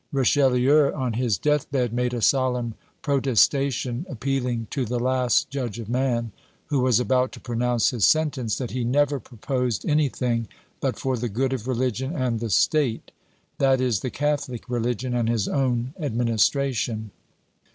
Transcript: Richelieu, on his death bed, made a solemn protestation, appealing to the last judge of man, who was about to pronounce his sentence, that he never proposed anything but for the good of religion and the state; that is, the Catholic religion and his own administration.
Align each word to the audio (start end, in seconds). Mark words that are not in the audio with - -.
Richelieu, 0.11 0.91
on 0.95 1.13
his 1.13 1.37
death 1.37 1.69
bed, 1.69 1.93
made 1.93 2.11
a 2.15 2.23
solemn 2.23 2.73
protestation, 3.03 4.07
appealing 4.09 4.65
to 4.71 4.83
the 4.83 4.97
last 4.99 5.51
judge 5.51 5.77
of 5.77 5.87
man, 5.89 6.31
who 6.69 6.79
was 6.79 6.99
about 6.99 7.31
to 7.33 7.39
pronounce 7.39 7.91
his 7.91 8.03
sentence, 8.03 8.57
that 8.57 8.71
he 8.71 8.83
never 8.83 9.19
proposed 9.19 9.87
anything 9.87 10.47
but 10.79 10.97
for 10.97 11.17
the 11.17 11.29
good 11.29 11.53
of 11.53 11.67
religion 11.67 12.15
and 12.15 12.39
the 12.39 12.49
state; 12.49 13.11
that 13.59 13.79
is, 13.79 13.99
the 13.99 14.09
Catholic 14.09 14.67
religion 14.67 15.13
and 15.13 15.29
his 15.29 15.47
own 15.47 15.93
administration. 15.99 17.11